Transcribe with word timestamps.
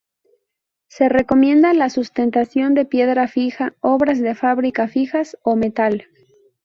Se 0.87 1.09
recomienda 1.09 1.75
la 1.75 1.91
sustentación 1.91 2.73
de 2.73 2.85
piedra 2.85 3.27
fija, 3.27 3.75
obras 3.81 4.17
de 4.19 4.33
fábrica 4.33 4.87
fijas 4.87 5.37
o 5.43 5.55
metal. 5.55 6.07